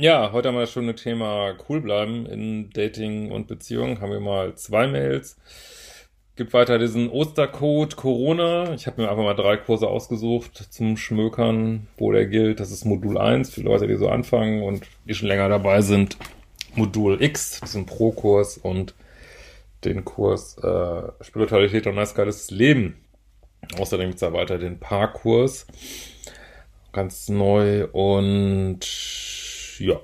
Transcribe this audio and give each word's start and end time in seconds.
Ja, 0.00 0.30
heute 0.30 0.46
haben 0.46 0.54
wir 0.54 0.68
schon 0.68 0.88
ein 0.88 0.94
Thema 0.94 1.56
cool 1.68 1.80
bleiben 1.80 2.24
in 2.26 2.70
Dating 2.70 3.32
und 3.32 3.48
Beziehung. 3.48 4.00
Haben 4.00 4.12
wir 4.12 4.20
mal 4.20 4.54
zwei 4.54 4.86
Mails. 4.86 5.36
Gibt 6.36 6.52
weiter 6.52 6.78
diesen 6.78 7.10
Ostercode 7.10 7.96
Corona. 7.96 8.74
Ich 8.74 8.86
habe 8.86 9.02
mir 9.02 9.10
einfach 9.10 9.24
mal 9.24 9.34
drei 9.34 9.56
Kurse 9.56 9.88
ausgesucht 9.88 10.68
zum 10.72 10.96
Schmökern, 10.96 11.88
wo 11.96 12.12
der 12.12 12.26
gilt. 12.26 12.60
Das 12.60 12.70
ist 12.70 12.84
Modul 12.84 13.18
1 13.18 13.50
für 13.50 13.62
Leute, 13.62 13.88
die 13.88 13.96
so 13.96 14.08
anfangen 14.08 14.62
und 14.62 14.84
die 15.04 15.14
schon 15.14 15.26
länger 15.26 15.48
dabei 15.48 15.80
sind. 15.80 16.16
Modul 16.76 17.20
X, 17.20 17.58
das 17.58 17.74
ein 17.74 17.84
Pro-Kurs 17.84 18.56
und 18.56 18.94
den 19.84 20.04
Kurs 20.04 20.58
äh, 20.58 21.02
Spiritualität 21.22 21.88
und 21.88 21.96
nice 21.96 22.14
geiles 22.14 22.52
Leben. 22.52 23.04
Außerdem 23.76 24.10
gibt 24.10 24.22
es 24.22 24.28
da 24.28 24.32
weiter 24.32 24.58
den 24.58 24.78
Paar-Kurs. 24.78 25.66
Ganz 26.92 27.28
neu 27.28 27.88
und 27.88 28.86
ja. 29.80 30.00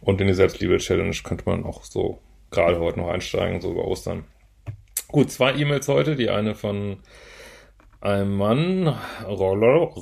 Und 0.00 0.20
in 0.20 0.26
die 0.26 0.34
Selbstliebe-Challenge 0.34 1.16
könnte 1.24 1.44
man 1.46 1.64
auch 1.64 1.84
so 1.84 2.20
gerade 2.50 2.78
heute 2.78 3.00
noch 3.00 3.08
einsteigen, 3.08 3.60
so 3.60 3.72
über 3.72 3.84
Ostern. 3.86 4.24
Gut, 5.08 5.30
zwei 5.30 5.54
E-Mails 5.54 5.88
heute. 5.88 6.16
Die 6.16 6.30
eine 6.30 6.54
von 6.54 6.98
einem 8.00 8.36
Mann, 8.36 8.94
Roglolov. 9.26 9.96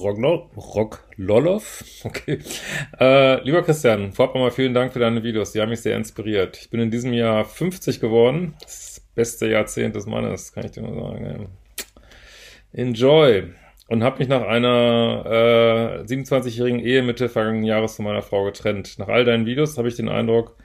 Okay. 2.04 2.38
Äh, 3.00 3.42
lieber 3.42 3.62
Christian, 3.62 4.12
vorab 4.12 4.34
einmal 4.34 4.50
vielen 4.50 4.74
Dank 4.74 4.92
für 4.92 4.98
deine 4.98 5.22
Videos. 5.22 5.52
Die 5.52 5.60
haben 5.60 5.70
mich 5.70 5.80
sehr 5.80 5.96
inspiriert. 5.96 6.58
Ich 6.58 6.70
bin 6.70 6.80
in 6.80 6.90
diesem 6.90 7.12
Jahr 7.12 7.44
50 7.44 8.00
geworden. 8.00 8.54
Das 8.60 9.00
beste 9.14 9.48
Jahrzehnt 9.48 9.96
des 9.96 10.06
Mannes, 10.06 10.52
kann 10.52 10.66
ich 10.66 10.72
dir 10.72 10.82
nur 10.82 10.94
sagen. 10.94 11.48
Enjoy 12.72 13.54
und 13.88 14.02
habe 14.02 14.18
mich 14.18 14.28
nach 14.28 14.42
einer 14.42 15.24
äh, 15.26 16.04
27-jährigen 16.04 16.80
Ehe 16.80 17.02
Mitte 17.02 17.28
vergangenen 17.28 17.64
Jahres 17.64 17.96
von 17.96 18.04
meiner 18.04 18.22
Frau 18.22 18.44
getrennt. 18.44 18.98
Nach 18.98 19.08
all 19.08 19.24
deinen 19.24 19.46
Videos 19.46 19.78
habe 19.78 19.88
ich 19.88 19.96
den 19.96 20.08
Eindruck, 20.08 20.56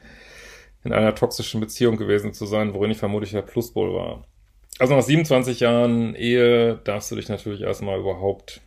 in 0.83 0.93
einer 0.93 1.13
toxischen 1.13 1.61
Beziehung 1.61 1.97
gewesen 1.97 2.33
zu 2.33 2.45
sein, 2.45 2.73
worin 2.73 2.91
ich 2.91 2.97
vermutlich 2.97 3.31
der 3.31 3.43
Pluspol 3.43 3.93
war. 3.93 4.23
Also 4.79 4.95
nach 4.95 5.03
27 5.03 5.59
Jahren 5.59 6.15
Ehe 6.15 6.79
darfst 6.83 7.11
du 7.11 7.15
dich 7.15 7.29
natürlich 7.29 7.61
erstmal 7.61 7.99
überhaupt 7.99 8.61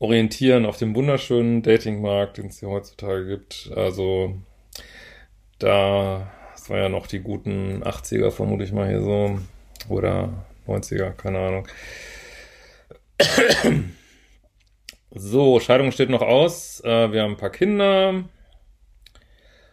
orientieren 0.00 0.66
auf 0.66 0.78
dem 0.78 0.96
wunderschönen 0.96 1.62
Datingmarkt, 1.62 2.38
den 2.38 2.46
es 2.46 2.58
hier 2.58 2.68
heutzutage 2.68 3.24
gibt. 3.26 3.70
Also 3.76 4.34
da, 5.60 6.32
das 6.52 6.68
war 6.68 6.78
ja 6.78 6.88
noch 6.88 7.06
die 7.06 7.20
guten 7.20 7.84
80er, 7.84 8.32
vermute 8.32 8.64
ich 8.64 8.72
mal 8.72 8.88
hier 8.88 9.02
so, 9.02 9.38
oder 9.88 10.30
90er, 10.66 11.10
keine 11.12 11.38
Ahnung. 11.38 11.68
So, 15.14 15.60
Scheidung 15.60 15.92
steht 15.92 16.08
noch 16.08 16.22
aus. 16.22 16.80
Äh, 16.84 17.12
wir 17.12 17.22
haben 17.22 17.32
ein 17.32 17.36
paar 17.36 17.50
Kinder. 17.50 18.24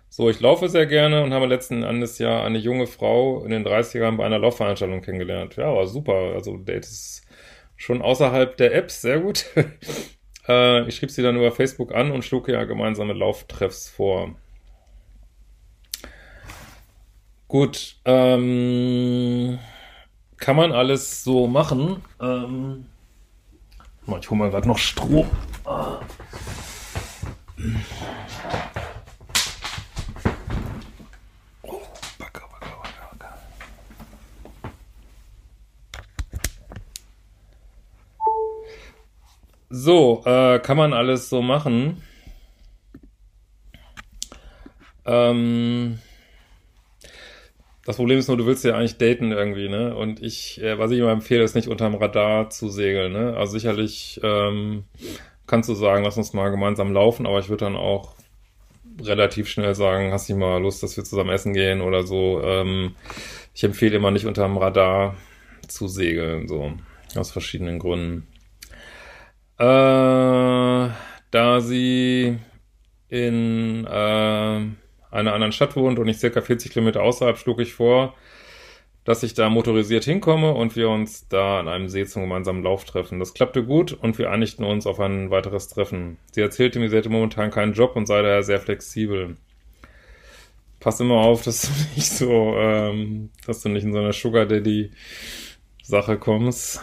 So, 0.10 0.30
ich 0.30 0.42
laufe 0.42 0.68
sehr 0.68 0.86
gerne 0.86 1.24
und 1.24 1.34
habe 1.34 1.46
letzten 1.46 1.84
Endes 1.84 2.20
ja 2.20 2.44
eine 2.44 2.58
junge 2.58 2.88
Frau 2.88 3.46
in 3.46 3.52
den 3.52 3.66
30ern 3.66 4.18
bei 4.18 4.26
einer 4.26 4.40
Laufveranstaltung 4.40 5.02
kennengelernt. 5.02 5.56
Ja, 5.56 5.74
war 5.74 5.88
super. 5.88 6.34
Also, 6.34 6.58
Date 6.58 6.86
ist 6.86 7.24
schon 7.78 8.02
außerhalb 8.02 8.58
der 8.58 8.76
Apps, 8.76 9.02
sehr 9.02 9.22
gut. 9.22 9.46
äh, 10.50 10.86
ich 10.90 10.98
schrieb 10.98 11.12
sie 11.12 11.24
dann 11.24 11.38
über 11.38 11.54
Facebook 11.54 11.96
an 11.96 12.12
und 12.12 12.26
schlug 12.26 12.50
ja 12.50 12.66
gemeinsame 12.66 13.14
Lauftreffs 13.14 13.90
vor. 13.90 14.36
Gut, 17.48 17.96
ähm, 18.04 19.58
kann 20.38 20.56
man 20.58 20.74
alles 20.74 21.24
so 21.24 21.48
machen. 21.48 22.04
Ähm, 22.22 22.86
ich 24.18 24.30
hole 24.30 24.40
mal 24.40 24.50
gerade 24.50 24.68
noch 24.68 24.78
Strom. 24.78 25.28
So, 39.72 40.24
äh, 40.26 40.60
kann 40.60 40.78
man 40.78 40.94
alles 40.94 41.30
so 41.30 41.42
machen. 41.42 42.02
Ähm, 45.06 46.00
das 47.86 47.96
Problem 47.96 48.20
ist 48.20 48.28
nur, 48.28 48.38
du 48.38 48.46
willst 48.46 48.64
ja 48.66 48.76
eigentlich 48.76 48.98
daten 48.98 49.32
irgendwie, 49.32 49.70
ne? 49.70 49.96
Und 49.96 50.22
ich, 50.22 50.62
äh, 50.62 50.78
was 50.78 50.92
ich 50.92 51.00
immer 51.00 51.12
empfehle, 51.12 51.44
ist 51.44 51.56
nicht 51.56 51.68
unterm 51.68 51.96
Radar 51.96 52.50
zu 52.50 52.70
segeln, 52.70 53.14
ne? 53.14 53.36
Also 53.38 53.54
sicherlich 53.54 54.20
ähm, 54.24 54.84
kannst 55.48 55.70
du 55.70 55.74
sagen, 55.74 56.04
lass 56.04 56.18
uns 56.18 56.34
mal 56.34 56.50
gemeinsam 56.50 56.94
laufen, 56.94 57.26
aber 57.26 57.40
ich 57.40 57.50
würde 57.50 57.66
dann 57.66 57.76
auch 57.76 58.16
relativ 59.02 59.48
schnell 59.48 59.76
sagen, 59.76 60.12
hast 60.12 60.30
du 60.30 60.36
mal 60.36 60.62
Lust, 60.62 60.84
dass 60.84 60.98
wir 60.98 61.04
zusammen 61.04 61.30
essen 61.30 61.54
gehen 61.54 61.82
oder 61.82 62.04
so. 62.04 62.42
Ähm, 62.44 62.96
ich 63.54 63.64
empfehle 63.64 63.96
immer 63.96 64.12
nicht 64.12 64.26
unterm 64.26 64.58
Radar 64.58 65.16
zu 65.68 65.88
segeln, 65.88 66.48
so 66.48 66.74
aus 67.16 67.32
verschiedenen 67.32 67.80
Gründen. 67.80 68.28
Äh, 69.58 70.90
da 71.32 71.60
sie 71.62 72.38
in 73.10 73.86
äh, 73.86 74.62
einer 75.12 75.34
anderen 75.34 75.52
Stadt 75.52 75.76
wohnt 75.76 76.00
und 76.00 76.08
ich 76.08 76.18
circa 76.18 76.42
40 76.42 76.72
Kilometer 76.72 77.02
außerhalb, 77.02 77.38
schlug 77.38 77.60
ich 77.60 77.74
vor, 77.74 78.16
dass 79.04 79.24
ich 79.24 79.34
da 79.34 79.50
motorisiert 79.50 80.04
hinkomme 80.04 80.54
und 80.54 80.76
wir 80.76 80.90
uns 80.90 81.28
da 81.28 81.60
an 81.60 81.68
einem 81.68 81.90
See 81.90 82.06
zum 82.06 82.24
gemeinsamen 82.24 82.64
Lauf 82.64 82.86
treffen. 82.86 83.20
Das 83.20 83.34
klappte 83.34 83.64
gut 83.64 83.94
und 83.94 84.18
wir 84.20 84.30
einigten 84.30 84.64
uns 84.64 84.86
auf 84.86 85.00
ein 85.00 85.32
weiteres 85.32 85.68
Treffen. 85.68 86.18
Sie 86.32 86.42
erzählte 86.42 86.80
mir, 86.80 86.90
sie 86.90 86.98
hätte 86.98 87.10
momentan 87.10 87.50
keinen 87.50 87.74
Job 87.74 87.96
und 87.96 88.06
sei 88.06 88.22
daher 88.22 88.44
sehr 88.44 88.60
flexibel. 88.60 89.38
Pass 90.80 91.00
immer 91.00 91.16
auf, 91.16 91.44
dass 91.44 91.64
du 91.64 91.70
nicht 91.96 92.12
so, 92.12 92.56
ähm, 92.56 93.32
dass 93.46 93.62
du 93.62 93.70
nicht 93.70 93.84
in 93.84 93.94
so 93.94 94.00
eine 94.00 94.14
Sugar 94.14 94.46
Daddy 94.46 94.92
Sache 95.82 96.18
kommst. 96.18 96.82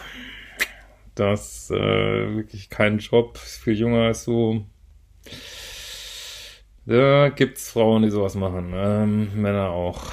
Dass 1.15 1.71
äh, 1.71 2.35
wirklich 2.35 2.69
kein 2.69 2.99
Job, 2.99 3.37
viel 3.37 3.73
jünger 3.73 4.07
als 4.07 4.25
du 4.25 4.65
da 6.87 7.29
gibt's 7.29 7.71
Frauen, 7.71 8.03
die 8.03 8.09
sowas 8.09 8.35
machen. 8.35 8.71
Ähm, 8.73 9.41
Männer 9.41 9.69
auch. 9.69 10.11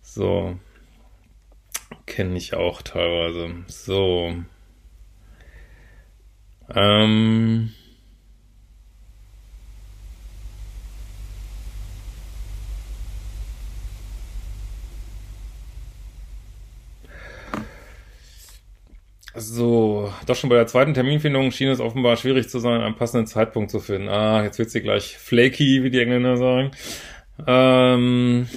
So. 0.00 0.58
Kenne 2.06 2.36
ich 2.36 2.54
auch 2.54 2.82
teilweise. 2.82 3.64
So. 3.68 4.34
Ähm. 6.74 7.75
So, 19.48 20.12
doch 20.26 20.34
schon 20.34 20.50
bei 20.50 20.56
der 20.56 20.66
zweiten 20.66 20.92
Terminfindung 20.92 21.52
schien 21.52 21.68
es 21.68 21.78
offenbar 21.78 22.16
schwierig 22.16 22.48
zu 22.48 22.58
sein, 22.58 22.80
einen 22.80 22.96
passenden 22.96 23.28
Zeitpunkt 23.28 23.70
zu 23.70 23.78
finden. 23.78 24.08
Ah, 24.08 24.42
jetzt 24.42 24.58
wird 24.58 24.70
sie 24.70 24.80
gleich 24.80 25.16
flaky, 25.18 25.84
wie 25.84 25.90
die 25.90 26.00
Engländer 26.00 26.36
sagen. 26.36 26.72
Ähm, 27.46 28.48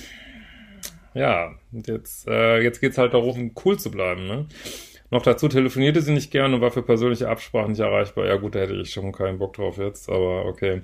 ja, 1.13 1.51
jetzt, 1.72 2.28
äh, 2.28 2.61
jetzt 2.61 2.81
geht's 2.81 2.97
halt 2.97 3.13
darum, 3.13 3.51
cool 3.63 3.78
zu 3.78 3.91
bleiben, 3.91 4.25
ne? 4.25 4.47
Noch 5.11 5.22
dazu 5.22 5.47
telefonierte 5.47 6.01
sie 6.01 6.11
nicht 6.13 6.31
gern 6.31 6.55
und 6.55 6.61
war 6.61 6.72
für 6.72 6.81
persönliche 6.81 7.29
Absprachen 7.29 7.72
nicht 7.72 7.81
erreichbar. 7.81 8.25
Ja 8.25 8.38
gut, 8.38 8.55
da 8.55 8.59
hätte 8.59 8.73
ich 8.73 8.91
schon 8.91 9.11
keinen 9.11 9.38
Bock 9.38 9.53
drauf 9.53 9.78
jetzt, 9.78 10.09
aber 10.09 10.45
okay. 10.45 10.81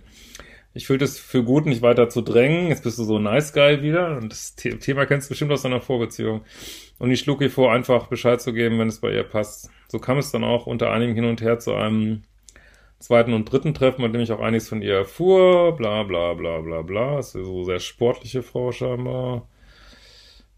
Ich 0.76 0.88
fühlte 0.88 1.06
es 1.06 1.18
für 1.18 1.44
gut, 1.44 1.66
nicht 1.66 1.82
weiter 1.82 2.10
zu 2.10 2.22
drängen. 2.22 2.68
Jetzt 2.68 2.84
bist 2.84 3.00
du 3.00 3.06
so 3.06 3.18
nice 3.18 3.54
guy 3.54 3.82
wieder. 3.82 4.18
Und 4.18 4.32
das 4.32 4.56
Thema 4.56 5.06
kennst 5.06 5.30
du 5.30 5.32
bestimmt 5.32 5.54
aus 5.54 5.62
deiner 5.62 5.80
Vorbeziehung. 5.80 6.42
Und 7.00 7.12
ich 7.12 7.22
schlug 7.22 7.42
ihr 7.42 7.50
vor, 7.50 7.72
einfach 7.72 8.08
Bescheid 8.08 8.42
zu 8.42 8.52
geben, 8.52 8.78
wenn 8.78 8.90
es 8.90 9.00
bei 9.00 9.12
ihr 9.12 9.24
passt. 9.24 9.70
So 9.96 10.00
kam 10.00 10.18
es 10.18 10.30
dann 10.30 10.44
auch 10.44 10.68
unter 10.68 10.92
einigem 10.92 11.16
Hin 11.16 11.24
und 11.24 11.42
Her 11.42 11.58
zu 11.58 11.74
einem 11.74 12.24
zweiten 13.00 13.32
und 13.32 13.50
dritten 13.50 13.74
Treffen, 13.74 14.02
bei 14.02 14.10
dem 14.10 14.20
ich 14.20 14.34
auch 14.34 14.42
einiges 14.42 14.68
von 14.68 14.82
ihr 14.82 14.94
erfuhr. 14.94 15.74
Bla 15.78 16.04
bla 16.04 16.34
bla 16.34 16.60
bla 16.60 16.82
bla. 16.82 17.20
Ist 17.20 17.32
so 17.32 17.64
sehr 17.64 17.80
sportliche 17.80 18.44
Frau 18.44 18.74
scheinbar. 18.74 19.48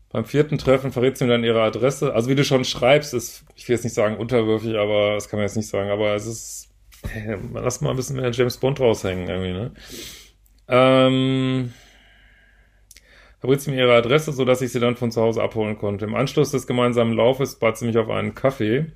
Beim 0.09 0.25
vierten 0.25 0.57
Treffen 0.57 0.91
verrät 0.91 1.19
sie 1.19 1.25
mir 1.25 1.33
dann 1.33 1.43
ihre 1.43 1.61
Adresse. 1.61 2.15
Also 2.15 2.31
wie 2.31 2.35
du 2.35 2.43
schon 2.43 2.65
schreibst, 2.65 3.13
ist, 3.13 3.45
ich 3.55 3.69
will 3.69 3.75
jetzt 3.75 3.83
nicht 3.83 3.93
sagen 3.93 4.17
unterwürfig, 4.17 4.75
aber 4.75 5.13
das 5.13 5.29
kann 5.29 5.37
man 5.37 5.45
jetzt 5.45 5.55
nicht 5.55 5.69
sagen, 5.69 5.91
aber 5.91 6.15
es 6.15 6.25
ist 6.25 6.71
hey, 7.03 7.37
lass 7.53 7.81
mal 7.81 7.91
ein 7.91 7.95
bisschen 7.95 8.15
mehr 8.15 8.31
James 8.31 8.57
Bond 8.57 8.79
raushängen 8.79 9.29
irgendwie, 9.29 9.53
ne? 9.53 9.71
Ähm, 10.67 11.73
verbriet 13.39 13.61
sie 13.61 13.69
mir 13.69 13.77
ihre 13.77 13.97
Adresse, 13.97 14.31
so 14.31 14.45
dass 14.45 14.63
ich 14.63 14.71
sie 14.71 14.79
dann 14.79 14.95
von 14.95 15.11
zu 15.11 15.21
Hause 15.21 15.43
abholen 15.43 15.77
konnte. 15.77 16.05
Im 16.05 16.15
Anschluss 16.15 16.49
des 16.49 16.65
gemeinsamen 16.65 17.13
Laufes 17.13 17.59
bat 17.59 17.77
sie 17.77 17.85
mich 17.85 17.99
auf 17.99 18.09
einen 18.09 18.33
Kaffee 18.33 18.87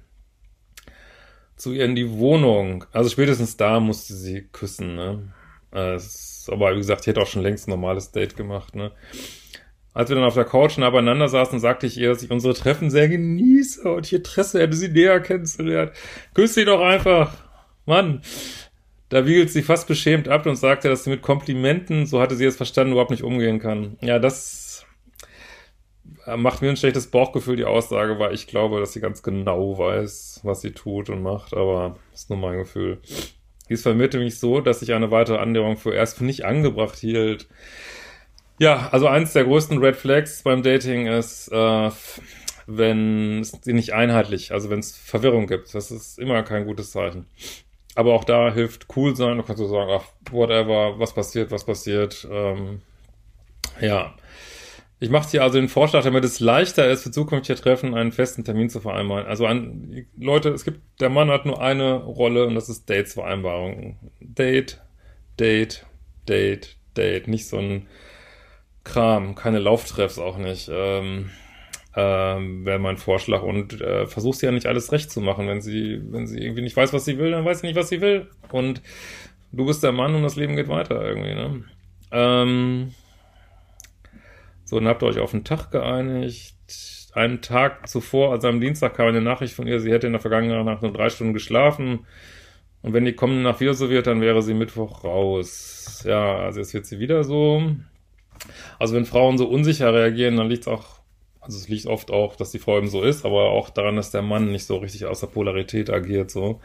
zu 1.61 1.73
ihr 1.73 1.85
in 1.85 1.95
die 1.95 2.11
Wohnung. 2.11 2.85
Also 2.91 3.09
spätestens 3.09 3.57
da 3.57 3.79
musste 3.79 4.13
sie 4.13 4.47
küssen, 4.51 4.95
ne? 4.95 5.33
Es, 5.71 6.49
aber 6.51 6.73
wie 6.73 6.77
gesagt, 6.77 7.01
ich 7.01 7.07
hätte 7.07 7.21
auch 7.21 7.27
schon 7.27 7.43
längst 7.43 7.67
ein 7.67 7.71
normales 7.71 8.11
Date 8.11 8.35
gemacht, 8.35 8.75
ne? 8.75 8.91
Als 9.93 10.09
wir 10.09 10.15
dann 10.15 10.25
auf 10.25 10.35
der 10.35 10.45
Couch 10.45 10.77
nah 10.77 10.89
beieinander 10.89 11.27
saßen, 11.27 11.59
sagte 11.59 11.85
ich 11.85 11.97
ihr, 11.97 12.09
dass 12.09 12.23
ich 12.23 12.31
unsere 12.31 12.53
Treffen 12.53 12.89
sehr 12.89 13.09
genieße 13.09 13.91
und 13.91 14.05
ich 14.05 14.13
Interesse 14.13 14.61
hätte, 14.61 14.75
sie 14.75 14.89
näher 14.89 15.19
kennenzulernen. 15.19 15.91
Küss 16.33 16.53
sie 16.53 16.65
doch 16.65 16.81
einfach. 16.81 17.33
Mann, 17.85 18.21
Da 19.11 19.25
wiegelt 19.25 19.49
sie 19.49 19.61
fast 19.61 19.89
beschämt 19.89 20.29
ab 20.29 20.45
und 20.45 20.55
sagte, 20.55 20.87
dass 20.87 21.03
sie 21.03 21.09
mit 21.09 21.21
Komplimenten, 21.21 22.05
so 22.05 22.21
hatte 22.21 22.37
sie 22.37 22.45
es 22.45 22.55
verstanden, 22.55 22.93
überhaupt 22.93 23.11
nicht 23.11 23.23
umgehen 23.23 23.59
kann. 23.59 23.97
Ja, 23.99 24.19
das 24.19 24.70
macht 26.37 26.61
mir 26.61 26.69
ein 26.69 26.77
schlechtes 26.77 27.07
Bauchgefühl, 27.07 27.55
die 27.55 27.65
Aussage, 27.65 28.19
weil 28.19 28.33
ich 28.33 28.47
glaube, 28.47 28.79
dass 28.79 28.93
sie 28.93 29.01
ganz 29.01 29.23
genau 29.23 29.77
weiß, 29.77 30.41
was 30.43 30.61
sie 30.61 30.71
tut 30.71 31.09
und 31.09 31.21
macht, 31.21 31.53
aber 31.53 31.97
ist 32.13 32.29
nur 32.29 32.39
mein 32.39 32.57
Gefühl. 32.57 32.99
Dies 33.69 33.83
vermittelte 33.83 34.19
mich 34.19 34.39
so, 34.39 34.59
dass 34.59 34.81
ich 34.81 34.93
eine 34.93 35.11
weitere 35.11 35.37
Annäherung 35.37 35.77
für 35.77 35.93
erst 35.93 36.17
für 36.17 36.25
nicht 36.25 36.45
angebracht 36.45 36.97
hielt. 36.97 37.47
Ja, 38.59 38.89
also 38.91 39.07
eins 39.07 39.33
der 39.33 39.45
größten 39.45 39.79
Red 39.79 39.95
Flags 39.95 40.43
beim 40.43 40.61
Dating 40.61 41.07
ist, 41.07 41.47
äh, 41.51 41.89
wenn 42.67 43.39
es 43.39 43.65
nicht 43.65 43.93
einheitlich, 43.93 44.51
also 44.51 44.69
wenn 44.69 44.79
es 44.79 44.95
Verwirrung 44.95 45.47
gibt. 45.47 45.73
Das 45.73 45.89
ist 45.89 46.19
immer 46.19 46.43
kein 46.43 46.65
gutes 46.65 46.91
Zeichen. 46.91 47.25
Aber 47.95 48.13
auch 48.13 48.23
da 48.23 48.53
hilft 48.53 48.87
cool 48.95 49.15
sein. 49.15 49.37
Du 49.37 49.43
kannst 49.43 49.59
so 49.59 49.67
sagen, 49.67 49.91
ach, 49.91 50.05
whatever, 50.31 50.99
was 50.99 51.13
passiert, 51.13 51.51
was 51.51 51.65
passiert. 51.65 52.27
Ähm, 52.29 52.81
ja. 53.79 54.13
Ich 55.01 55.09
mache 55.09 55.31
dir 55.31 55.41
also 55.41 55.59
den 55.59 55.67
Vorschlag, 55.67 56.03
damit 56.03 56.23
es 56.23 56.39
leichter 56.39 56.87
ist, 56.87 57.01
für 57.01 57.09
zukünftige 57.09 57.59
Treffen 57.59 57.95
einen 57.95 58.11
festen 58.11 58.43
Termin 58.43 58.69
zu 58.69 58.79
vereinbaren. 58.79 59.25
Also 59.25 59.47
an, 59.47 60.05
Leute, 60.15 60.49
es 60.49 60.63
gibt, 60.63 60.79
der 61.01 61.09
Mann 61.09 61.31
hat 61.31 61.47
nur 61.47 61.59
eine 61.59 61.95
Rolle 61.95 62.45
und 62.45 62.53
das 62.53 62.69
ist 62.69 62.87
Dates-Vereinbarung. 62.87 63.97
Date, 64.19 64.79
Date, 65.39 65.87
Date, 66.29 66.77
Date. 66.95 67.27
Nicht 67.27 67.47
so 67.47 67.57
ein 67.57 67.87
Kram, 68.83 69.33
keine 69.33 69.57
Lauftreffs 69.57 70.19
auch 70.19 70.37
nicht. 70.37 70.69
Ähm, 70.71 71.31
ähm, 71.95 72.63
wäre 72.63 72.77
mein 72.77 72.97
Vorschlag 72.97 73.41
und 73.41 73.81
äh, 73.81 74.05
versuch 74.05 74.35
sie 74.35 74.45
ja 74.45 74.51
nicht 74.51 74.67
alles 74.67 74.91
recht 74.91 75.09
zu 75.09 75.19
machen. 75.19 75.47
Wenn 75.47 75.61
sie, 75.61 75.99
wenn 76.11 76.27
sie 76.27 76.37
irgendwie 76.37 76.61
nicht 76.61 76.77
weiß, 76.77 76.93
was 76.93 77.05
sie 77.05 77.17
will, 77.17 77.31
dann 77.31 77.43
weiß 77.43 77.61
sie 77.61 77.67
nicht, 77.67 77.75
was 77.75 77.89
sie 77.89 78.01
will. 78.01 78.27
Und 78.51 78.83
du 79.51 79.65
bist 79.65 79.81
der 79.81 79.93
Mann 79.93 80.13
und 80.13 80.21
das 80.21 80.35
Leben 80.35 80.55
geht 80.55 80.67
weiter 80.67 81.03
irgendwie, 81.03 81.33
ne? 81.33 81.63
Ähm, 82.11 82.93
so, 84.71 84.79
dann 84.79 84.87
habt 84.87 85.03
ihr 85.03 85.07
euch 85.07 85.19
auf 85.19 85.31
den 85.31 85.43
Tag 85.43 85.69
geeinigt. 85.69 86.55
Einen 87.13 87.41
Tag 87.41 87.89
zuvor, 87.89 88.31
also 88.31 88.47
am 88.47 88.61
Dienstag, 88.61 88.95
kam 88.95 89.07
eine 89.07 89.19
Nachricht 89.19 89.53
von 89.53 89.67
ihr, 89.67 89.81
sie 89.81 89.91
hätte 89.91 90.07
in 90.07 90.13
der 90.13 90.21
vergangenen 90.21 90.63
Nacht 90.63 90.81
nur 90.81 90.93
drei 90.93 91.09
Stunden 91.09 91.33
geschlafen. 91.33 92.07
Und 92.81 92.93
wenn 92.93 93.03
die 93.03 93.11
kommende 93.11 93.43
Nacht 93.43 93.59
wieder 93.59 93.73
so 93.73 93.89
wird, 93.89 94.07
dann 94.07 94.21
wäre 94.21 94.41
sie 94.41 94.53
Mittwoch 94.53 95.03
raus. 95.03 96.03
Ja, 96.07 96.37
also 96.37 96.61
jetzt 96.61 96.73
wird 96.73 96.85
sie 96.85 96.99
wieder 96.99 97.25
so. 97.25 97.63
Also 98.79 98.95
wenn 98.95 99.05
Frauen 99.05 99.37
so 99.37 99.45
unsicher 99.49 99.93
reagieren, 99.93 100.37
dann 100.37 100.47
liegt 100.47 100.61
es 100.61 100.67
auch 100.69 101.01
also 101.41 101.57
es 101.57 101.67
liegt 101.67 101.87
oft 101.87 102.11
auch, 102.11 102.35
dass 102.37 102.51
die 102.51 102.59
Frau 102.59 102.77
eben 102.77 102.87
so 102.87 103.01
ist, 103.01 103.25
aber 103.25 103.49
auch 103.49 103.71
daran, 103.71 103.95
dass 103.97 104.11
der 104.11 104.21
Mann 104.21 104.51
nicht 104.51 104.65
so 104.65 104.77
richtig 104.77 105.05
aus 105.07 105.21
der 105.21 105.27
Polarität 105.27 105.89
agiert, 105.89 106.29
so. 106.31 106.61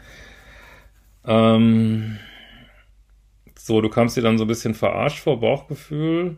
Ähm, 1.25 2.19
so, 3.67 3.81
du 3.81 3.89
kamst 3.89 4.15
dir 4.15 4.21
dann 4.21 4.37
so 4.37 4.45
ein 4.45 4.47
bisschen 4.47 4.73
verarscht 4.73 5.19
vor, 5.19 5.39
Bauchgefühl. 5.39 6.37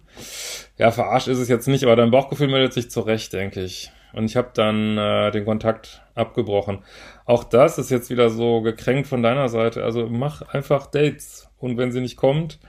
Ja, 0.77 0.91
verarscht 0.91 1.27
ist 1.27 1.37
es 1.37 1.47
jetzt 1.47 1.67
nicht, 1.67 1.83
aber 1.83 1.95
dein 1.95 2.11
Bauchgefühl 2.11 2.47
meldet 2.47 2.73
sich 2.73 2.89
zurecht, 2.89 3.33
denke 3.33 3.61
ich. 3.61 3.91
Und 4.13 4.25
ich 4.25 4.35
habe 4.35 4.49
dann 4.55 4.97
äh, 4.97 5.29
den 5.29 5.45
Kontakt 5.45 6.01
abgebrochen. 6.15 6.79
Auch 7.25 7.43
das 7.43 7.77
ist 7.77 7.91
jetzt 7.91 8.09
wieder 8.09 8.31
so 8.31 8.61
gekränkt 8.61 9.07
von 9.07 9.21
deiner 9.21 9.47
Seite. 9.47 9.83
Also 9.83 10.07
mach 10.07 10.41
einfach 10.41 10.87
Dates. 10.87 11.47
Und 11.59 11.77
wenn 11.77 11.91
sie 11.91 12.01
nicht 12.01 12.17
kommt, 12.17 12.59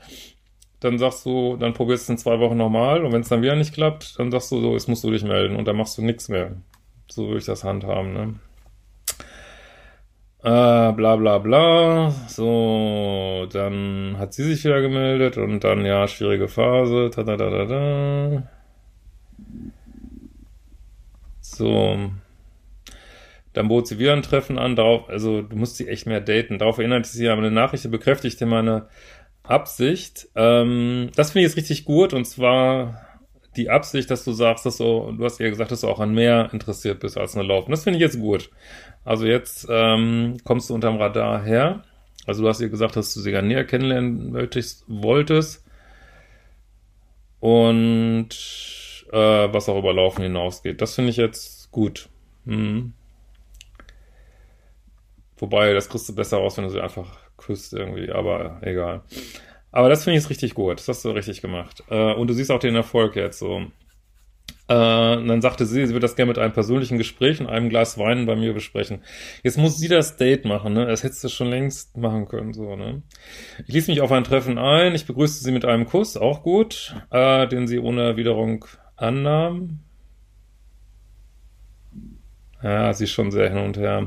dann 0.81 0.99
sagst 0.99 1.25
du, 1.25 1.57
dann 1.57 1.73
probierst 1.73 2.09
du 2.09 2.13
in 2.13 2.19
zwei 2.19 2.39
Wochen 2.41 2.57
nochmal 2.57 3.05
und 3.05 3.13
wenn 3.13 3.21
es 3.23 3.29
dann 3.29 3.43
wieder 3.43 3.57
nicht 3.57 3.73
klappt, 3.73 4.19
dann 4.19 4.31
sagst 4.31 4.51
du 4.51 4.61
so, 4.61 4.73
jetzt 4.73 4.89
musst 4.89 5.05
du 5.05 5.11
dich 5.11 5.23
melden 5.23 5.57
und 5.57 5.67
dann 5.67 5.77
machst 5.77 5.97
du 5.97 6.03
nichts 6.03 6.29
mehr. 6.29 6.57
So 7.11 7.27
würde 7.27 7.39
ich 7.39 7.45
das 7.45 7.65
handhaben, 7.65 8.13
ne? 8.13 8.35
Äh, 10.43 10.93
bla 10.93 11.17
bla 11.17 11.39
bla. 11.39 12.11
So, 12.29 13.47
dann 13.53 14.17
hat 14.19 14.33
sie 14.33 14.45
sich 14.45 14.65
wieder 14.65 14.81
gemeldet 14.81 15.37
und 15.37 15.65
dann, 15.65 15.85
ja, 15.85 16.09
schwierige 16.09 16.49
Phase. 16.49 17.11
Ta 17.11 17.23
-da 17.23 17.35
-da 17.37 17.49
-da 17.51 17.65
-da. 17.67 18.43
So. 21.41 22.11
Dann 23.53 23.69
bot 23.69 23.87
sie 23.89 23.99
wieder 23.99 24.13
ein 24.15 24.23
Treffen 24.23 24.59
an, 24.59 24.77
darauf, 24.77 25.09
also 25.09 25.43
du 25.43 25.57
musst 25.57 25.77
sie 25.77 25.89
echt 25.89 26.07
mehr 26.07 26.21
daten. 26.21 26.59
Darauf 26.59 26.79
erinnerte 26.79 27.09
sie 27.09 27.29
aber 27.29 27.43
eine 27.43 27.51
Nachricht, 27.51 27.91
bekräftigte 27.91 28.47
meine 28.47 28.89
Absicht. 29.43 30.29
Ähm, 30.37 31.11
das 31.17 31.33
finde 31.33 31.47
ich 31.47 31.51
jetzt 31.51 31.57
richtig 31.59 31.85
gut 31.85 32.15
und 32.15 32.25
zwar 32.25 33.07
die 33.57 33.69
Absicht, 33.69 34.11
dass 34.11 34.25
du 34.25 34.33
sagst, 34.33 34.65
dass 34.65 34.77
du, 34.77 35.13
du 35.13 35.25
hast 35.25 35.41
ja 35.41 35.49
gesagt, 35.51 35.73
dass 35.73 35.81
du 35.81 35.89
auch 35.89 36.01
an 36.01 36.15
mehr 36.15 36.51
interessiert 36.53 37.01
bist 37.01 37.19
als 37.19 37.35
nur 37.35 37.45
Laufen. 37.45 37.71
Das 37.73 37.85
finde 37.85 37.99
ich 37.99 38.03
jetzt 38.03 38.21
gut. 38.21 38.51
Also 39.05 39.27
jetzt 39.27 39.67
ähm, 39.71 40.37
kommst 40.45 40.71
du 40.71 40.75
unterm 40.75 40.97
Radar 40.97 41.43
her. 41.43 41.83
Also 42.27 42.43
du 42.43 42.49
hast 42.49 42.61
ihr 42.61 42.69
gesagt, 42.69 42.97
dass 42.97 43.15
du 43.15 43.21
sie 43.21 43.31
gerne 43.31 43.49
näher 43.49 43.65
kennenlernen 43.65 44.31
möchtest, 44.33 44.85
wolltest. 44.87 45.65
Und 47.41 48.29
äh, 49.11 49.17
was 49.53 49.69
auch 49.69 49.79
über 49.79 49.93
Laufen 49.93 50.23
hinausgeht. 50.23 50.81
Das 50.81 50.95
finde 50.95 51.11
ich 51.11 51.17
jetzt 51.17 51.71
gut. 51.71 52.09
Hm. 52.47 52.93
Wobei, 55.39 55.73
das 55.73 55.89
kriegst 55.89 56.09
du 56.09 56.15
besser 56.15 56.37
raus, 56.37 56.57
wenn 56.57 56.65
du 56.65 56.71
sie 56.71 56.81
einfach 56.81 57.19
küsst 57.39 57.73
irgendwie, 57.73 58.11
aber 58.11 58.59
egal. 58.61 59.03
Aber 59.73 59.89
das 59.89 60.05
finde 60.05 60.19
ich 60.19 60.25
jetzt 60.25 60.31
richtig 60.31 60.55
gut. 60.55 60.79
Das 60.79 60.89
hast 60.89 61.05
du 61.05 61.11
richtig 61.11 61.41
gemacht. 61.41 61.83
Äh, 61.89 62.15
und 62.15 62.29
du 62.29 62.35
siehst 62.35 62.51
auch 62.51 62.59
den 62.59 62.75
Erfolg 62.75 63.17
jetzt 63.17 63.39
so. 63.39 63.63
Äh, 64.71 64.73
dann 64.73 65.43
sagte 65.43 65.67
sie, 65.67 65.85
sie 65.85 65.95
würde 65.95 66.05
das 66.05 66.15
gerne 66.15 66.29
mit 66.29 66.39
einem 66.39 66.53
persönlichen 66.53 66.97
Gespräch 66.97 67.41
und 67.41 67.49
einem 67.49 67.71
Glas 67.71 67.99
Wein 67.99 68.27
bei 68.27 68.37
mir 68.37 68.53
besprechen. 68.53 69.03
Jetzt 69.43 69.59
muss 69.59 69.79
sie 69.79 69.89
das 69.89 70.17
Date 70.17 70.45
machen, 70.45 70.75
ne? 70.75 70.87
Das 70.87 71.03
hättest 71.03 71.25
du 71.25 71.29
schon 71.29 71.49
längst 71.49 71.97
machen 71.97 72.29
können, 72.29 72.53
so, 72.53 72.77
ne? 72.77 73.03
Ich 73.67 73.75
ließ 73.75 73.89
mich 73.89 74.01
auf 74.01 74.13
ein 74.13 74.23
Treffen 74.23 74.59
ein. 74.59 74.95
Ich 74.95 75.07
begrüßte 75.07 75.43
sie 75.43 75.51
mit 75.51 75.65
einem 75.65 75.87
Kuss, 75.87 76.17
auch 76.17 76.45
gut, 76.45 76.95
äh, 77.11 77.49
den 77.49 77.67
sie 77.67 77.81
ohne 77.81 78.03
Erwiderung 78.03 78.65
annahm. 78.95 79.81
Ja, 82.63 82.93
sie 82.93 83.05
ist 83.05 83.11
schon 83.11 83.33
sehr 83.33 83.49
hin 83.49 83.59
und 83.59 83.77
her. 83.77 84.07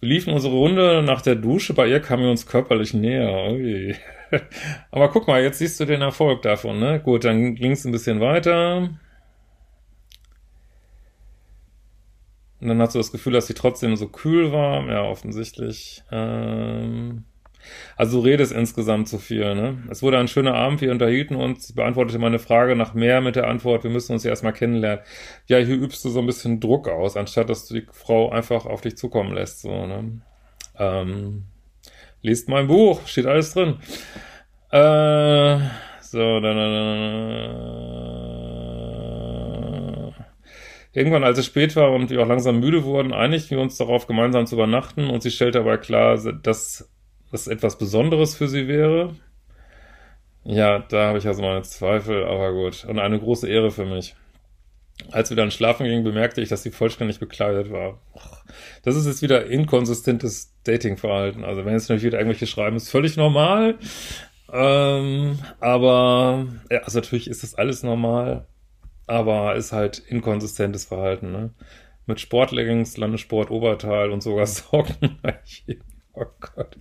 Wir 0.00 0.08
liefen 0.10 0.34
unsere 0.34 0.54
Runde 0.54 1.02
nach 1.02 1.22
der 1.22 1.36
Dusche, 1.36 1.72
bei 1.72 1.86
ihr 1.86 2.00
kamen 2.00 2.24
wir 2.24 2.30
uns 2.30 2.46
körperlich 2.46 2.92
näher. 2.92 3.50
Ui. 3.50 3.94
Aber 4.90 5.08
guck 5.08 5.26
mal, 5.26 5.42
jetzt 5.42 5.58
siehst 5.58 5.80
du 5.80 5.86
den 5.86 6.02
Erfolg 6.02 6.42
davon, 6.42 6.78
ne? 6.78 7.00
Gut, 7.00 7.24
dann 7.24 7.54
ging 7.54 7.70
es 7.70 7.86
ein 7.86 7.92
bisschen 7.92 8.20
weiter. 8.20 8.90
Und 12.62 12.68
dann 12.68 12.80
hast 12.80 12.94
du 12.94 12.98
das 12.98 13.12
Gefühl, 13.12 13.32
dass 13.32 13.48
sie 13.48 13.54
trotzdem 13.54 13.96
so 13.96 14.08
kühl 14.08 14.52
war. 14.52 14.86
Ja, 14.88 15.02
offensichtlich. 15.02 16.04
Ähm 16.12 17.24
also 17.96 18.20
du 18.20 18.24
redest 18.26 18.52
insgesamt 18.52 19.08
zu 19.08 19.18
viel, 19.18 19.54
ne? 19.54 19.82
Es 19.90 20.02
wurde 20.02 20.18
ein 20.18 20.28
schöner 20.28 20.54
Abend, 20.54 20.80
wir 20.80 20.90
unterhielten 20.90 21.36
uns, 21.36 21.68
sie 21.68 21.74
beantwortete 21.74 22.18
meine 22.18 22.38
Frage 22.38 22.76
nach 22.76 22.94
mehr 22.94 23.20
mit 23.20 23.36
der 23.36 23.46
Antwort, 23.46 23.84
wir 23.84 23.90
müssen 23.90 24.12
uns 24.12 24.24
ja 24.24 24.30
erstmal 24.30 24.52
kennenlernen. 24.52 25.04
Ja, 25.46 25.58
hier 25.58 25.76
übst 25.76 26.04
du 26.04 26.10
so 26.10 26.20
ein 26.20 26.26
bisschen 26.26 26.60
Druck 26.60 26.88
aus, 26.88 27.16
anstatt 27.16 27.50
dass 27.50 27.66
du 27.66 27.74
die 27.74 27.86
Frau 27.92 28.30
einfach 28.30 28.66
auf 28.66 28.80
dich 28.80 28.96
zukommen 28.96 29.32
lässt, 29.34 29.60
so, 29.60 29.86
ne? 29.86 30.20
Ähm, 30.78 31.44
liest 32.22 32.48
mein 32.48 32.66
Buch, 32.66 33.06
steht 33.06 33.26
alles 33.26 33.52
drin. 33.54 33.78
Äh, 34.70 35.58
so, 36.00 36.40
dann, 36.40 36.56
dann, 36.56 36.74
dann, 36.74 38.01
Irgendwann, 40.92 41.24
als 41.24 41.38
es 41.38 41.46
spät 41.46 41.74
war 41.74 41.90
und 41.92 42.10
wir 42.10 42.22
auch 42.22 42.28
langsam 42.28 42.60
müde 42.60 42.84
wurden, 42.84 43.14
einigten 43.14 43.56
wir 43.56 43.62
uns 43.62 43.78
darauf, 43.78 44.06
gemeinsam 44.06 44.46
zu 44.46 44.56
übernachten 44.56 45.08
und 45.08 45.22
sie 45.22 45.30
stellte 45.30 45.60
aber 45.60 45.78
klar, 45.78 46.16
dass 46.16 46.88
das 47.30 47.46
etwas 47.46 47.78
Besonderes 47.78 48.36
für 48.36 48.46
sie 48.46 48.68
wäre. 48.68 49.14
Ja, 50.44 50.80
da 50.80 51.08
habe 51.08 51.18
ich 51.18 51.26
also 51.26 51.40
meine 51.40 51.62
Zweifel, 51.62 52.24
aber 52.24 52.52
gut. 52.52 52.84
Und 52.84 52.98
eine 52.98 53.18
große 53.18 53.48
Ehre 53.48 53.70
für 53.70 53.86
mich. 53.86 54.14
Als 55.10 55.30
wir 55.30 55.36
dann 55.36 55.50
schlafen 55.50 55.84
gingen, 55.84 56.04
bemerkte 56.04 56.42
ich, 56.42 56.48
dass 56.48 56.62
sie 56.62 56.70
vollständig 56.70 57.18
bekleidet 57.18 57.72
war. 57.72 57.98
Das 58.82 58.96
ist 58.96 59.06
jetzt 59.06 59.22
wieder 59.22 59.46
inkonsistentes 59.46 60.52
Datingverhalten. 60.64 61.44
Also 61.44 61.64
wenn 61.64 61.72
jetzt 61.72 61.88
natürlich 61.88 62.04
wieder 62.04 62.18
irgendwelche 62.18 62.46
schreiben, 62.46 62.76
ist 62.76 62.90
völlig 62.90 63.16
normal. 63.16 63.78
Ähm, 64.52 65.38
aber, 65.60 66.46
ja, 66.70 66.80
also 66.80 66.98
natürlich 66.98 67.28
ist 67.28 67.42
das 67.42 67.54
alles 67.54 67.82
normal, 67.82 68.46
aber 69.06 69.54
ist 69.56 69.72
halt 69.72 69.98
inkonsistentes 69.98 70.84
Verhalten, 70.84 71.32
ne? 71.32 71.50
Mit 72.06 72.20
Sportleggings, 72.20 72.96
Landesport, 72.96 73.50
Oberteil 73.50 74.10
und 74.10 74.22
sogar 74.22 74.46
Socken. 74.48 75.18
Oh 76.14 76.26
Gott. 76.40 76.76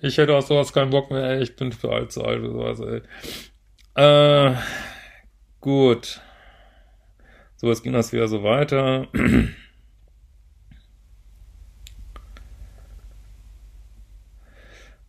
Ich 0.00 0.16
hätte 0.18 0.34
auch 0.34 0.42
sowas 0.42 0.72
keinen 0.72 0.90
Bock 0.90 1.10
mehr, 1.10 1.24
ey. 1.24 1.42
Ich 1.42 1.56
bin 1.56 1.72
für 1.72 1.92
alt 1.92 2.12
zu 2.12 2.24
alt 2.24 2.42
oder 2.42 2.74
sowas, 2.74 3.02
ey. 3.96 4.50
Äh, 4.50 4.54
gut. 5.60 6.20
So, 7.56 7.68
jetzt 7.68 7.82
ging 7.82 7.92
das 7.92 8.12
wieder 8.12 8.28
so 8.28 8.42
weiter. 8.44 9.08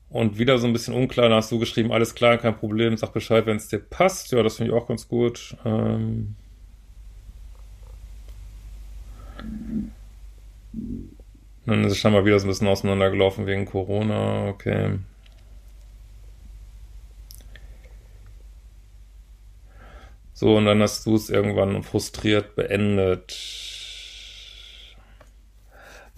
Und 0.09 0.39
wieder 0.39 0.57
so 0.57 0.65
ein 0.65 0.73
bisschen 0.73 0.95
unklar, 0.95 1.29
da 1.29 1.35
hast 1.35 1.51
du 1.51 1.59
geschrieben, 1.59 1.91
alles 1.91 2.15
klar, 2.15 2.37
kein 2.37 2.57
Problem, 2.57 2.97
sag 2.97 3.13
Bescheid, 3.13 3.45
wenn 3.45 3.57
es 3.57 3.67
dir 3.67 3.79
passt. 3.79 4.31
Ja, 4.31 4.41
das 4.41 4.57
finde 4.57 4.71
ich 4.71 4.77
auch 4.77 4.87
ganz 4.87 5.07
gut. 5.07 5.55
Ähm 5.65 6.35
dann 11.65 11.83
ist 11.83 11.93
es 11.93 11.97
scheinbar 11.99 12.25
wieder 12.25 12.39
so 12.39 12.47
ein 12.47 12.49
bisschen 12.49 12.67
auseinandergelaufen 12.67 13.45
wegen 13.45 13.65
Corona, 13.65 14.47
okay. 14.47 14.97
So, 20.33 20.55
und 20.55 20.65
dann 20.65 20.81
hast 20.81 21.05
du 21.05 21.15
es 21.15 21.29
irgendwann 21.29 21.83
frustriert 21.83 22.55
beendet. 22.55 23.68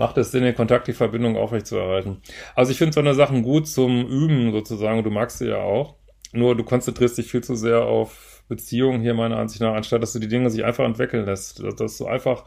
Macht 0.02 0.18
es 0.18 0.32
Sinn, 0.32 0.42
den 0.42 0.56
Kontakt, 0.56 0.88
die 0.88 0.94
Verbindung 0.94 1.38
aufrechtzuerhalten? 1.38 2.24
Also 2.56 2.72
ich 2.72 2.80
finde 2.80 2.94
so 2.94 3.02
eine 3.02 3.14
Sachen 3.14 3.44
gut 3.44 3.68
zum 3.68 4.08
Üben 4.08 4.52
sozusagen, 4.52 5.04
du 5.04 5.12
magst 5.12 5.38
sie 5.38 5.50
ja 5.50 5.58
auch. 5.58 5.94
Nur 6.34 6.58
du 6.58 6.64
konzentrierst 6.64 7.20
dich 7.20 7.30
viel 7.30 7.44
zu 7.44 7.54
sehr 7.54 7.84
auf 7.84 8.42
Beziehungen 8.48 9.00
hier 9.02 9.14
meiner 9.14 9.38
Ansicht 9.38 9.62
nach, 9.62 9.76
anstatt 9.76 10.02
dass 10.02 10.14
du 10.14 10.18
die 10.18 10.28
Dinge 10.28 10.50
sich 10.50 10.66
einfach 10.66 10.86
entwickeln 10.86 11.28
lässt. 11.28 11.62
Dass 11.78 12.00
du 12.00 12.08
einfach, 12.08 12.46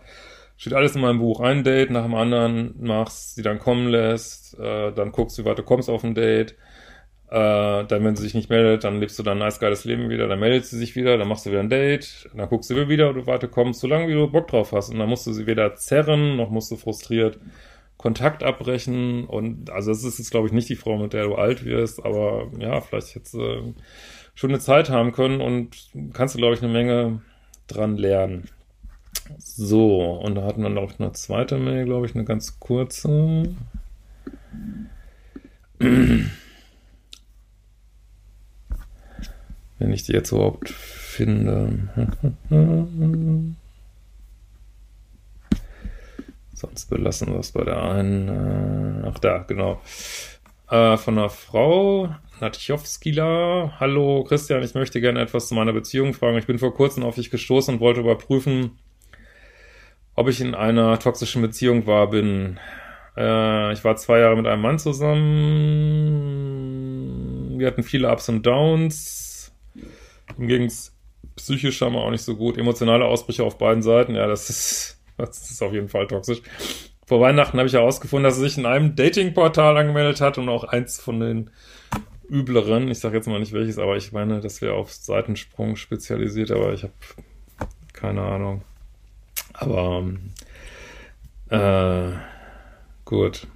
steht 0.57 0.73
alles 0.73 0.97
in 0.97 1.03
meinem 1.03 1.21
Buch, 1.21 1.39
ein 1.39 1.63
Date 1.63 1.91
nach 1.91 2.03
dem 2.03 2.17
anderen 2.17 2.75
machst, 2.85 3.37
sie 3.37 3.43
dann 3.43 3.61
kommen 3.61 3.87
lässt, 3.87 4.59
äh, 4.59 4.91
dann 4.91 5.13
guckst, 5.13 5.39
wie 5.39 5.45
weit 5.45 5.59
du 5.59 5.63
kommst 5.63 5.89
auf 5.89 6.03
ein 6.03 6.17
Date, 6.17 6.57
äh, 7.31 7.85
dann, 7.85 8.05
wenn 8.05 8.17
sie 8.17 8.23
sich 8.23 8.35
nicht 8.35 8.51
meldet, 8.51 8.85
dann 8.85 9.01
lebst 9.01 9.19
du 9.19 9.23
dein 9.23 9.39
nice, 9.39 9.59
geiles 9.59 9.85
Leben 9.85 10.11
wieder, 10.11 10.29
dann 10.29 10.39
meldet 10.39 10.67
sie 10.67 10.79
sich 10.79 10.95
wieder, 10.95 11.17
dann 11.17 11.27
machst 11.27 11.47
du 11.47 11.51
wieder 11.51 11.61
ein 11.61 11.71
Date, 11.71 12.29
dann 12.35 12.49
guckst 12.49 12.71
du 12.71 12.89
wieder, 12.89 13.13
du 13.13 13.27
warte, 13.27 13.49
kommst, 13.49 13.81
solange 13.81 14.09
wie 14.09 14.13
du 14.13 14.29
Bock 14.29 14.49
drauf 14.49 14.73
hast. 14.73 14.91
Und 14.91 14.99
dann 14.99 15.09
musst 15.09 15.27
du 15.27 15.33
sie 15.33 15.47
weder 15.47 15.75
zerren, 15.75 16.37
noch 16.37 16.51
musst 16.51 16.71
du 16.71 16.77
frustriert 16.77 17.39
Kontakt 17.97 18.43
abbrechen. 18.43 19.25
Und 19.25 19.71
also 19.71 19.91
das 19.91 20.05
ist 20.05 20.19
jetzt, 20.19 20.31
glaube 20.31 20.47
ich, 20.47 20.53
nicht 20.53 20.69
die 20.69 20.77
Frau, 20.77 20.99
mit 20.99 21.13
der 21.13 21.25
du 21.25 21.35
alt 21.35 21.65
wirst, 21.65 22.05
aber 22.05 22.51
ja, 22.59 22.81
vielleicht 22.81 23.15
jetzt 23.15 23.35
äh, 23.35 23.63
schon 24.35 24.51
eine 24.51 24.61
Zeit 24.61 24.91
haben 24.91 25.13
können 25.13 25.41
und 25.41 25.91
kannst 26.13 26.35
du, 26.35 26.39
glaube 26.39 26.55
ich, 26.55 26.63
eine 26.63 26.73
Menge 26.73 27.23
dran 27.67 27.97
lernen. 27.97 28.45
So, 29.39 30.13
und 30.13 30.35
da 30.35 30.43
hatten 30.45 30.63
wir 30.63 30.69
noch 30.69 30.99
eine 30.99 31.13
zweite 31.13 31.57
Mail, 31.57 31.87
glaube 31.87 32.07
ich, 32.07 32.15
eine 32.15 32.25
ganz 32.25 32.61
kurze. 32.61 33.55
Wenn 39.85 39.93
ich 39.93 40.05
die 40.05 40.13
jetzt 40.13 40.33
überhaupt 40.33 40.71
finde. 40.71 41.91
Sonst 46.55 46.89
belassen 46.89 47.31
wir 47.31 47.41
es 47.41 47.53
bei 47.53 47.65
der 47.65 47.83
einen. 47.83 48.29
Äh, 48.31 49.03
ach 49.07 49.19
da, 49.19 49.45
genau. 49.47 49.83
Äh, 50.71 50.97
von 50.97 51.19
einer 51.19 51.29
Frau, 51.29 52.09
Natchowskila. 52.41 53.75
Hallo 53.79 54.25
Christian, 54.25 54.63
ich 54.63 54.73
möchte 54.73 55.03
gerne 55.03 55.21
etwas 55.21 55.49
zu 55.49 55.55
meiner 55.55 55.75
Beziehung 55.75 56.15
fragen. 56.15 56.39
Ich 56.39 56.47
bin 56.47 56.59
vor 56.59 56.75
kurzem 56.75 57.03
auf 57.03 57.17
dich 57.17 57.31
gestoßen 57.31 57.75
und 57.75 57.81
wollte 57.81 58.01
überprüfen, 58.01 58.79
ob 60.15 60.31
ich 60.31 60.41
in 60.41 60.55
einer 60.55 60.99
toxischen 60.99 61.43
Beziehung 61.43 61.87
war, 61.87 62.09
bin. 62.09 62.59
Äh, 63.19 63.75
ich 63.75 63.85
war 63.85 63.97
zwei 63.97 64.21
Jahre 64.21 64.37
mit 64.37 64.47
einem 64.47 64.63
Mann 64.63 64.79
zusammen. 64.79 65.25
Wir 67.59 67.67
hatten 67.67 67.83
viele 67.83 68.11
Ups 68.11 68.31
und 68.31 68.47
Downs. 68.47 69.34
Ihm 70.39 70.49
ging 70.49 70.65
es 70.65 70.95
psychisch 71.37 71.77
scheinbar 71.79 72.05
auch 72.05 72.11
nicht 72.11 72.23
so 72.25 72.37
gut. 72.37 72.59
Emotionale 72.59 73.05
Ausbrüche 73.05 73.45
auf 73.45 73.59
beiden 73.59 73.83
Seiten, 73.83 74.15
ja, 74.15 74.27
das 74.27 74.51
ist, 74.51 75.03
das 75.17 75.51
ist 75.51 75.63
auf 75.63 75.73
jeden 75.73 75.89
Fall 75.89 76.07
toxisch. 76.07 76.43
Vor 77.07 77.21
Weihnachten 77.21 77.59
habe 77.59 77.69
ich 77.69 77.75
herausgefunden, 77.75 78.25
dass 78.25 78.39
er 78.39 78.45
sich 78.45 78.57
in 78.57 78.67
einem 78.67 78.97
Datingportal 78.97 79.77
angemeldet 79.77 80.21
hat 80.21 80.39
und 80.39 80.49
auch 80.49 80.65
eins 80.65 80.99
von 80.99 81.21
den 81.21 81.51
übleren, 82.29 82.89
ich 82.89 83.01
sage 83.01 83.17
jetzt 83.17 83.27
mal 83.27 83.39
nicht 83.39 83.53
welches, 83.53 83.79
aber 83.79 83.97
ich 83.97 84.13
meine, 84.13 84.41
das 84.41 84.63
wäre 84.63 84.75
auf 84.75 84.91
Seitensprung 84.93 85.77
spezialisiert, 85.77 86.51
aber 86.51 86.73
ich 86.73 86.83
habe 86.83 86.93
keine 87.93 88.23
Ahnung. 88.23 88.63
Aber 89.53 90.05
äh, 91.51 92.13
gut. 93.05 93.47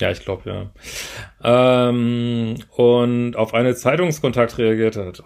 Ja, 0.00 0.10
ich 0.10 0.20
glaube 0.20 0.72
ja. 1.42 1.88
Ähm, 1.88 2.56
und 2.76 3.36
auf 3.36 3.54
eine 3.54 3.74
Zeitungskontakt 3.74 4.58
reagiert 4.58 4.96
hat. 4.96 5.22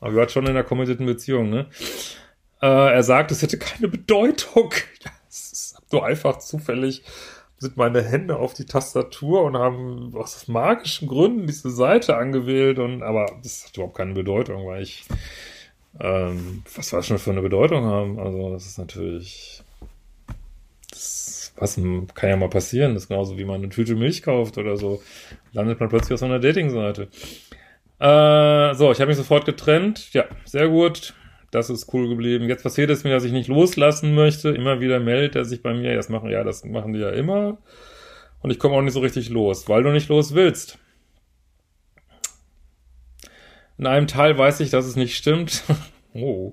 Aber 0.00 0.12
wir 0.12 0.20
waren 0.20 0.28
schon 0.28 0.44
in 0.44 0.50
einer 0.50 0.64
committeden 0.64 1.06
Beziehung, 1.06 1.50
ne? 1.50 1.66
Äh, 2.62 2.66
er 2.66 3.02
sagt, 3.02 3.30
es 3.32 3.42
hätte 3.42 3.58
keine 3.58 3.88
Bedeutung. 3.88 4.72
Ja, 5.04 5.10
es 5.28 5.52
ist 5.52 5.82
so 5.90 6.02
einfach 6.02 6.38
zufällig 6.38 7.02
sind 7.58 7.76
meine 7.76 8.02
Hände 8.02 8.36
auf 8.36 8.54
die 8.54 8.66
Tastatur 8.66 9.42
und 9.42 9.56
haben 9.56 10.14
aus 10.14 10.46
magischen 10.48 11.08
Gründen 11.08 11.46
diese 11.46 11.70
Seite 11.70 12.16
angewählt 12.16 12.78
und 12.78 13.02
aber 13.02 13.26
das 13.42 13.66
hat 13.66 13.76
überhaupt 13.76 13.96
keine 13.96 14.14
Bedeutung, 14.14 14.66
weil 14.66 14.82
ich 14.82 15.06
ähm, 16.00 16.62
was 16.74 16.92
war 16.92 17.02
schon 17.02 17.18
für 17.18 17.30
eine 17.30 17.42
Bedeutung 17.42 17.84
haben. 17.84 18.18
Also 18.20 18.52
das 18.52 18.66
ist 18.66 18.78
natürlich 18.78 19.62
was 21.60 21.76
kann 22.14 22.30
ja 22.30 22.36
mal 22.36 22.48
passieren. 22.48 22.94
Das 22.94 23.04
ist 23.04 23.08
genauso 23.08 23.38
wie 23.38 23.44
man 23.44 23.56
eine 23.56 23.68
Tüte 23.68 23.94
Milch 23.94 24.22
kauft 24.22 24.58
oder 24.58 24.76
so. 24.76 25.02
Landet 25.52 25.80
man 25.80 25.88
plötzlich 25.88 26.14
auf 26.14 26.20
so 26.20 26.26
einer 26.26 26.38
Dating-Seite. 26.38 27.08
Äh, 28.00 28.74
so, 28.74 28.92
ich 28.92 29.00
habe 29.00 29.06
mich 29.06 29.16
sofort 29.16 29.44
getrennt. 29.44 30.12
Ja, 30.12 30.24
sehr 30.44 30.68
gut. 30.68 31.14
Das 31.50 31.70
ist 31.70 31.92
cool 31.92 32.08
geblieben. 32.08 32.48
Jetzt 32.48 32.62
passiert 32.62 32.90
es 32.90 33.04
mir, 33.04 33.10
dass 33.10 33.24
ich 33.24 33.32
nicht 33.32 33.48
loslassen 33.48 34.14
möchte. 34.14 34.50
Immer 34.50 34.80
wieder 34.80 35.00
meldet 35.00 35.34
er 35.34 35.44
sich 35.44 35.62
bei 35.62 35.74
mir. 35.74 35.94
Das 35.94 36.08
machen, 36.08 36.30
ja, 36.30 36.44
das 36.44 36.64
machen 36.64 36.92
die 36.92 37.00
ja 37.00 37.10
immer. 37.10 37.58
Und 38.40 38.50
ich 38.50 38.58
komme 38.58 38.76
auch 38.76 38.82
nicht 38.82 38.92
so 38.92 39.00
richtig 39.00 39.30
los, 39.30 39.68
weil 39.68 39.82
du 39.82 39.90
nicht 39.90 40.08
los 40.08 40.34
willst. 40.34 40.78
In 43.78 43.86
einem 43.86 44.06
Teil 44.06 44.36
weiß 44.36 44.60
ich, 44.60 44.70
dass 44.70 44.86
es 44.86 44.96
nicht 44.96 45.16
stimmt. 45.16 45.62
oh. 46.14 46.52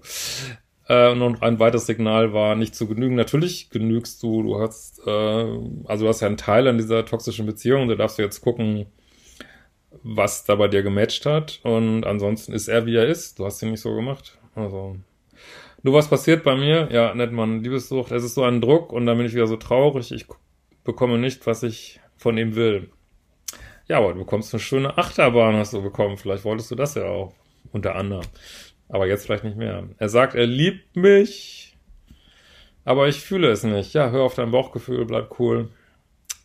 Äh, 0.88 1.12
und 1.12 1.42
ein 1.42 1.60
weiteres 1.60 1.86
Signal 1.86 2.34
war 2.34 2.56
nicht 2.56 2.76
zu 2.76 2.88
genügen. 2.88 3.16
Natürlich 3.16 3.70
genügst 3.70 4.22
du, 4.24 4.44
du 4.44 4.60
hast, 4.60 5.00
äh, 5.06 5.12
also 5.86 6.06
du 6.06 6.08
hast 6.08 6.22
ja 6.22 6.28
einen 6.28 6.38
Teil 6.38 6.68
an 6.68 6.78
dieser 6.78 7.06
toxischen 7.06 7.46
Beziehung, 7.46 7.88
da 7.88 7.96
darfst 7.96 8.18
du 8.18 8.22
jetzt 8.22 8.42
gucken, 8.42 8.86
was 10.04 10.46
da 10.46 10.56
bei 10.56 10.68
dir 10.68 10.84
gematcht 10.84 11.26
hat. 11.26 11.60
Und 11.64 12.06
ansonsten 12.06 12.54
ist 12.54 12.68
er, 12.68 12.86
wie 12.86 12.96
er 12.96 13.08
ist. 13.08 13.40
Du 13.40 13.46
hast 13.46 13.62
ihn 13.62 13.72
nicht 13.72 13.82
so 13.82 13.96
gemacht. 13.96 14.38
Also. 14.54 14.98
Nur 15.82 15.94
was 15.94 16.10
passiert 16.10 16.44
bei 16.44 16.56
mir? 16.56 16.90
Ja, 16.92 17.14
nennt 17.14 17.34
man 17.34 17.64
Liebessucht. 17.64 18.12
Es 18.12 18.24
ist 18.24 18.36
so 18.36 18.44
ein 18.44 18.62
Druck 18.62 18.92
und 18.92 19.06
dann 19.06 19.18
bin 19.18 19.26
ich 19.26 19.34
wieder 19.34 19.48
so 19.48 19.58
traurig. 19.58 20.12
Ich 20.12 20.26
bekomme 20.84 21.18
nicht, 21.18 21.46
was 21.48 21.64
ich 21.64 22.00
von 22.18 22.38
ihm 22.38 22.56
will. 22.56 22.90
Ja, 23.88 23.98
aber 24.00 24.14
du 24.14 24.20
bekommst 24.20 24.54
eine 24.54 24.60
schöne 24.60 24.98
Achterbahn, 24.98 25.56
hast 25.56 25.74
du 25.74 25.82
bekommen. 25.82 26.18
Vielleicht 26.18 26.44
wolltest 26.44 26.72
du 26.72 26.76
das 26.76 26.96
ja 26.96 27.06
auch. 27.06 27.34
Unter 27.72 27.96
anderem. 27.96 28.26
Aber 28.88 29.08
jetzt 29.08 29.26
vielleicht 29.26 29.44
nicht 29.44 29.58
mehr. 29.58 29.90
Er 29.98 30.10
sagt, 30.10 30.36
er 30.36 30.46
liebt 30.46 30.96
mich, 30.96 31.76
aber 32.84 33.08
ich 33.08 33.20
fühle 33.20 33.50
es 33.50 33.64
nicht. 33.64 33.94
Ja, 33.94 34.12
hör 34.12 34.24
auf 34.24 34.36
dein 34.36 34.52
Bauchgefühl, 34.52 35.06
bleib 35.06 35.40
cool. 35.40 35.70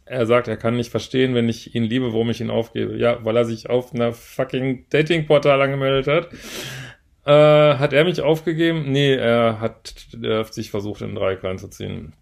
Er 0.06 0.26
sagt, 0.26 0.48
er 0.48 0.56
kann 0.56 0.76
nicht 0.76 0.90
verstehen, 0.90 1.34
wenn 1.34 1.48
ich 1.48 1.74
ihn 1.74 1.84
liebe, 1.84 2.12
warum 2.12 2.30
ich 2.30 2.40
ihn 2.40 2.50
aufgebe. 2.50 2.96
Ja, 2.96 3.24
weil 3.24 3.36
er 3.36 3.44
sich 3.44 3.70
auf 3.70 3.94
einer 3.94 4.12
fucking 4.12 4.86
Datingportal 4.88 5.60
angemeldet 5.62 6.06
hat. 6.08 6.32
Äh, 7.26 7.78
hat 7.78 7.92
er 7.92 8.04
mich 8.04 8.20
aufgegeben? 8.20 8.90
Nee, 8.90 9.14
er 9.14 9.60
hat, 9.60 9.94
er 10.20 10.40
hat 10.40 10.54
sich 10.54 10.70
versucht, 10.70 11.02
in 11.02 11.08
den 11.08 11.16
Dreieck 11.16 11.44
reinzuziehen. 11.44 12.14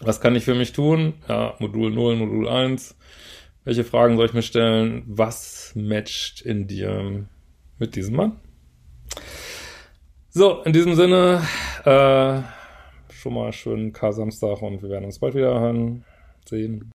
Was 0.00 0.20
kann 0.20 0.34
ich 0.34 0.44
für 0.44 0.54
mich 0.54 0.72
tun? 0.72 1.14
Ja, 1.28 1.54
Modul 1.60 1.92
0, 1.92 2.16
Modul 2.16 2.48
1. 2.48 2.96
Welche 3.64 3.84
Fragen 3.84 4.16
soll 4.16 4.26
ich 4.26 4.32
mir 4.32 4.42
stellen? 4.42 5.04
Was 5.06 5.74
matcht 5.76 6.40
in 6.40 6.66
dir 6.66 7.26
mit 7.78 7.94
diesem 7.94 8.16
Mann? 8.16 8.40
So, 10.34 10.62
in 10.62 10.72
diesem 10.72 10.94
Sinne, 10.94 11.42
äh, 11.84 12.40
schon 13.12 13.34
mal 13.34 13.52
schönen 13.52 13.92
K-Samstag 13.92 14.62
und 14.62 14.82
wir 14.82 14.88
werden 14.88 15.04
uns 15.04 15.18
bald 15.18 15.34
wieder 15.34 15.60
hören, 15.60 16.06
sehen. 16.48 16.90